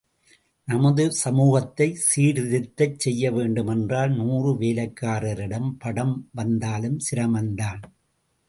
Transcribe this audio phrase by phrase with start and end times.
[0.67, 5.33] நமது சமூகத்தை சீர்திருத்தச் செய்யவேண்டுமென்றால் நூறு வேலைக்காரி
[5.77, 7.81] படம் வந்தாலும் சிரமம்தான்.